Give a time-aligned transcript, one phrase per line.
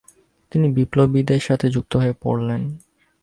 [0.51, 2.61] তিনি বিপ্লবীদের সাথে যুক্ত হয়ে পড়লেন।